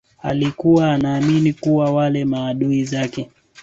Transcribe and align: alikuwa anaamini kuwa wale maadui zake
alikuwa 0.21 0.93
anaamini 0.93 1.53
kuwa 1.53 1.91
wale 1.93 2.25
maadui 2.25 2.83
zake 2.85 3.29